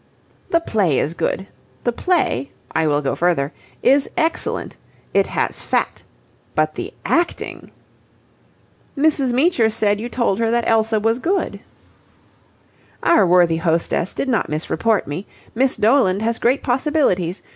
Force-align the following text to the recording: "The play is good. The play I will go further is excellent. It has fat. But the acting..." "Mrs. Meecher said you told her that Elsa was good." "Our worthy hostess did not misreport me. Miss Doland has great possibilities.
"The 0.49 0.59
play 0.59 0.97
is 0.97 1.13
good. 1.13 1.45
The 1.83 1.91
play 1.91 2.51
I 2.71 2.87
will 2.87 3.01
go 3.01 3.13
further 3.13 3.53
is 3.83 4.09
excellent. 4.17 4.75
It 5.13 5.27
has 5.27 5.61
fat. 5.61 6.01
But 6.55 6.73
the 6.73 6.95
acting..." 7.05 7.69
"Mrs. 8.97 9.31
Meecher 9.31 9.69
said 9.69 10.01
you 10.01 10.09
told 10.09 10.39
her 10.39 10.49
that 10.49 10.67
Elsa 10.67 10.99
was 10.99 11.19
good." 11.19 11.59
"Our 13.03 13.27
worthy 13.27 13.57
hostess 13.57 14.15
did 14.15 14.27
not 14.27 14.49
misreport 14.49 15.05
me. 15.05 15.27
Miss 15.53 15.75
Doland 15.77 16.23
has 16.23 16.39
great 16.39 16.63
possibilities. 16.63 17.43